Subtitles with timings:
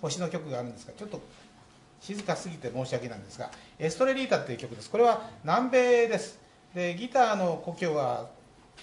[0.00, 1.20] 星の曲があるんですがちょっと
[2.00, 4.90] 静かすぎて申し訳ないんですがエストレリータっていう曲です。
[4.90, 6.38] これは南米です。
[6.74, 8.28] でギターの故郷は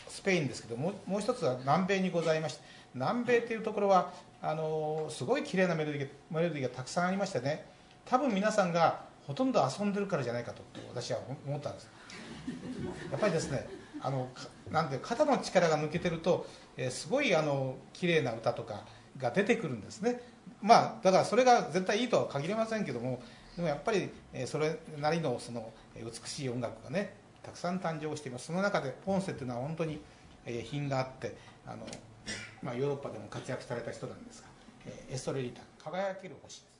[0.07, 7.65] スペインですけどももう一つは南米にございまして南米っていうところはあのすごい綺麗なメロディーメロディーがたくさんありましてね
[8.05, 10.61] 多分皆さんがほとんど遊んでるからじゃないかと
[10.93, 11.89] 私は思ったんです。
[13.11, 13.67] やっぱりですね
[14.01, 14.29] あの
[14.71, 16.45] なんて肩の力が抜けてると、
[16.77, 18.83] えー、すごいあの綺麗な歌とか
[19.17, 20.21] が出てくるんですね。
[20.65, 23.21] まあだからそれが絶対いいとは限りませんけども
[23.55, 24.09] でもやっぱり、
[24.47, 28.47] それなりのその美しい音楽がねたくさん誕生しています。
[28.47, 30.01] その中でポンセっていうのは本当に、
[30.63, 31.85] 品があってあの、
[32.61, 34.47] まあ、ヨーロッパでも活躍された人なんですが、
[35.09, 36.74] エストレリタ輝ける星です。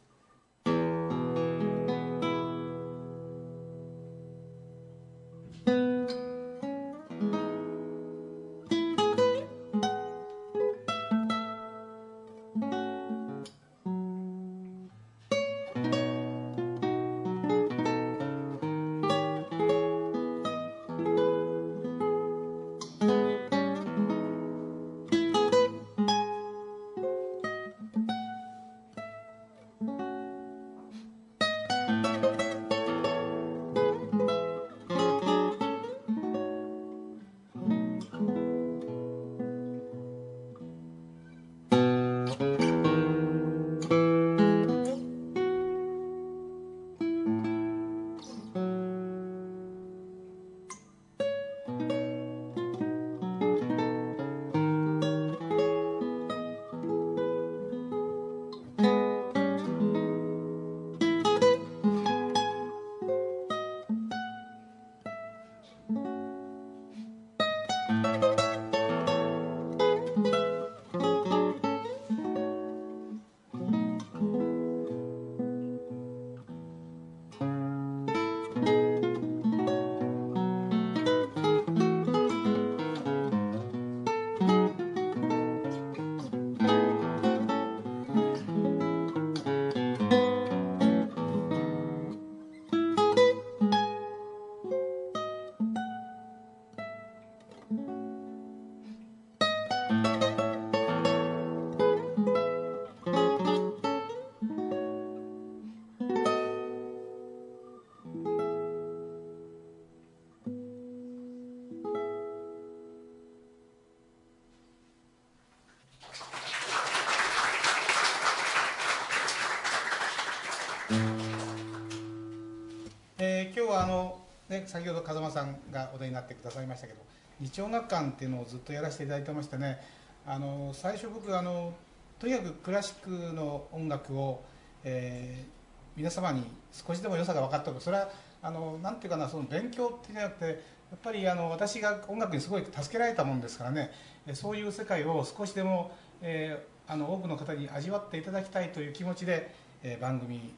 [124.66, 127.00] 先ほど風間さんがお出になってくださいましたけど
[127.40, 129.81] 日音楽館っていうのをずっとやらせていただいてましてね。
[130.28, 131.74] あの最初僕あの
[132.18, 134.44] とにかくクラシックの音楽を、
[134.84, 135.48] えー、
[135.96, 137.80] 皆様に少しでも良さが分かったと。
[137.80, 138.09] それは
[138.42, 140.52] あのなんていうかなその勉強っていうんじゃなくてや
[140.96, 143.92] っぱりあの私が音楽にすごい助けられたもんですからね。
[144.34, 150.54] そういう世界を少しでも、えー、あの多くの方に味わっていただきたいという気持ちで、えー、番組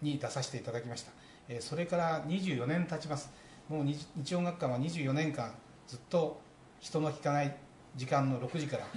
[0.00, 1.12] に出させていただきました。
[1.48, 3.30] えそれから24年経ちます。
[3.68, 5.54] もう日音楽館は24年間
[5.86, 6.40] ずっと
[6.80, 7.56] 人の聞かない
[7.96, 8.86] 時間の6時から、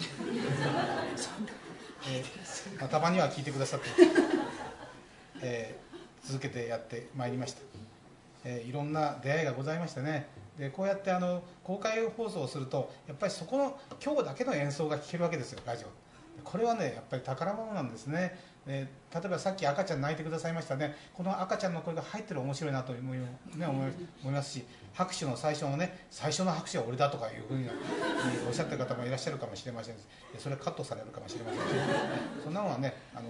[2.10, 3.88] えー、まあ、たまには聞いてくださって、
[5.42, 7.62] えー、続けてやってまいりました、
[8.44, 10.28] えー、いろんな出会いがございましてね。
[10.58, 15.88] でこうやってあの公開放送をするとやっぱりそこの今日だけの演奏が聴けるわけですよラジオ。
[16.44, 20.96] これはねやっぱり宝物なんですねえー、例えばさっき赤ちゃん泣いてくださいましたね。
[21.14, 23.26] この赤ちゃんの声が入ってる面白いなと思い,、ね、
[23.66, 23.88] 思
[24.26, 27.68] いますし拍手の最初のね最初の拍手は俺だとかいうふうに
[28.48, 29.96] おっしゃってる方もいらっしゃるかもしれません。
[30.38, 31.62] それはカットされるかもしれません。
[31.62, 31.66] し、
[32.44, 33.30] そんなのはねあの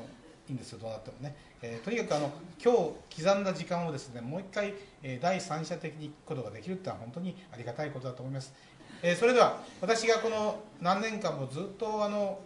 [0.50, 2.32] いいんですよどうなってもね、えー、とにかくあの
[2.64, 4.74] 今日刻んだ時間をですねもう一回、
[5.04, 8.54] えー、第三者的に行くことができるってのは本当にありがたいことだと思います、
[9.02, 12.40] えー、それでは私がこの何年間もずっとあの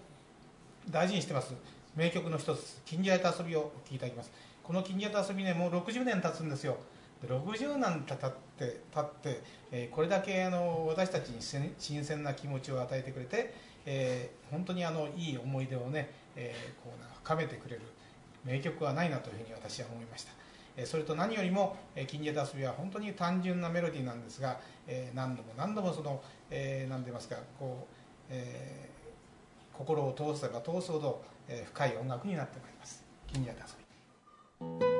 [0.89, 1.53] 大事にしてます
[1.95, 4.31] 名曲の一つ「金じ合と遊び」をお聴きいただきます。
[4.63, 6.77] この「金じ合と遊びね」もう60年経つんですよ。
[7.21, 9.41] で60年経って経って、
[9.71, 11.41] えー、これだけあの私たちに
[11.77, 13.53] 新鮮な気持ちを与えてくれて、
[13.85, 17.81] えー、本当にあのいい思い出をね、えー、こう深めてくれる
[18.43, 21.75] 名曲はないなというふうに私は思いました、それと何よりも
[22.07, 24.59] 「金じ合と遊び」は本当に単純なメロディーなんですが、
[25.13, 27.93] 何度も何度もその、何て言いますかこう、
[28.29, 28.89] え
[29.73, 31.21] 心を通せば通すほど
[31.65, 33.03] 深い音楽になってまいります。
[33.31, 33.63] 金谷遊
[34.79, 34.90] び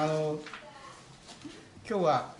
[0.00, 0.38] あの
[1.88, 2.34] 今日は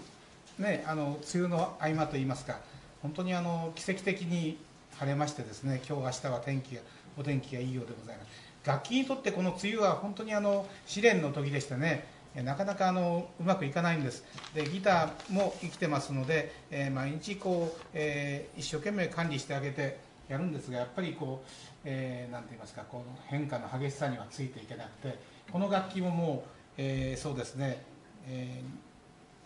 [0.60, 2.60] ねあの梅雨の合間といいますか
[3.02, 4.58] 本当にあの奇跡的に
[4.96, 6.82] 晴れましてですね今日明日は天気が
[7.18, 8.28] お天気がいいようでございます。
[8.64, 12.06] 楽器にとってこの梅雨は本当にあの試練の時でしてね
[12.36, 14.24] なかなかあのうまくいかないんです。
[14.54, 21.48] でギターも生きてますので、えー、毎日こう、えー、一生懸命管理してあげてやるんですがやっぱりこう、
[21.84, 25.18] えー、なんて言いますかこの変化の激しさにはついていけなくて
[25.50, 27.82] この楽器ももう、えー、そうですね、
[28.26, 28.62] え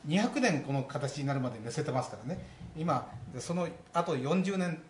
[0.07, 2.45] ー、200年この形になるまで寝せてますからね。
[2.77, 4.81] 今そのあと40年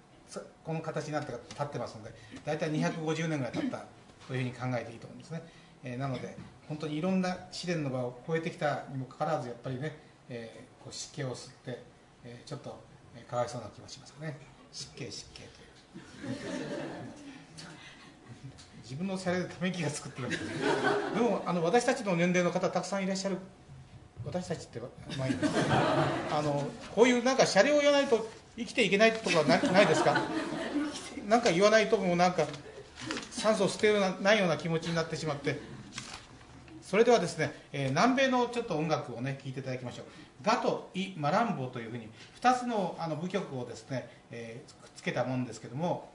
[0.64, 2.12] この形になって立ってますので
[2.44, 3.84] 大体250年ぐらい経った
[4.28, 5.42] というふうに考えていいと思うんですね、
[5.82, 6.36] えー、なので
[6.68, 9.96] 本当にいろんな試練の場を超えてきたにもかかわらずやっぱりね、
[10.28, 11.82] えー、こう湿気を吸って、
[12.24, 12.80] えー、ちょっと、
[13.28, 14.38] かわいそうな気もしますね。
[14.72, 17.31] 湿気湿気という。
[18.82, 23.38] 自分のシャレでため息が作ってるでもあの私たちの年齢の方たくさんいらっしゃる。
[24.24, 24.80] 私たちって
[25.18, 25.50] まあいいです。
[26.30, 26.64] あの
[26.94, 30.20] こういうなんかシャレを言わないと生きていけないとか ないですか。
[31.26, 32.46] なんか言わないともうなんか
[33.30, 35.60] 酸素を捨てようないような気持ちになってしまって。
[36.82, 40.04] それではですね、えー、南米のちょっと音楽をね聴いていただきましょう。
[40.42, 42.08] ガとイ・マランボというふうに
[42.40, 46.10] 2つのあの舞曲をですね、えー、くっつけたものですけども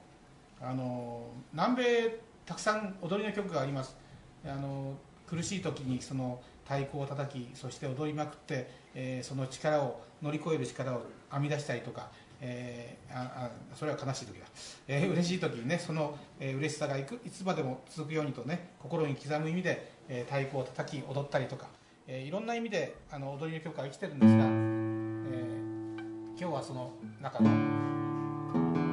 [0.60, 3.94] あの南米たくさん踊りの曲があります。
[4.42, 4.96] あの
[5.26, 12.08] 苦しい時にその太鼓を叩きそして踊りまくって、えー、その力を乗り越える力を編み出したりとか、
[12.40, 14.46] えー、ああそれは悲しい時だ、
[14.86, 21.66] えー、嬉しい時にねその、えー、嬉しさがいくいつまでも続くようにとね心に刻む意味で、えー、太鼓を叩き踊ったりとか、
[22.06, 25.98] えー、いろんな意味であの踊りの曲が生きてるんですが、えー、
[26.38, 28.87] 今日はその中の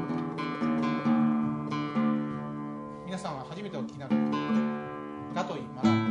[3.65, 4.15] めてお聞きになる
[5.34, 6.04] だといいます。